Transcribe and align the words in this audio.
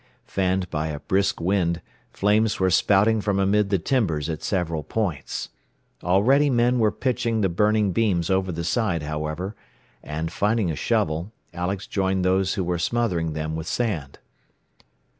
Fanned 0.25 0.67
by 0.71 0.87
a 0.87 0.99
brisk 0.99 1.39
wind, 1.39 1.79
flames 2.11 2.59
were 2.59 2.71
spouting 2.71 3.21
from 3.21 3.37
amid 3.39 3.69
the 3.69 3.77
timbers 3.77 4.29
at 4.31 4.41
several 4.41 4.81
points. 4.81 5.49
Already 6.03 6.49
men 6.49 6.79
were 6.79 6.91
pitching 6.91 7.41
the 7.41 7.49
burning 7.49 7.91
beams 7.91 8.27
over 8.31 8.51
the 8.51 8.63
side, 8.63 9.03
however; 9.03 9.55
and 10.01 10.31
finding 10.31 10.71
a 10.71 10.75
shovel, 10.75 11.31
Alex 11.53 11.85
joined 11.85 12.25
those 12.25 12.55
who 12.55 12.63
were 12.63 12.79
smothering 12.79 13.33
them 13.33 13.55
with 13.55 13.67
sand. 13.67 14.17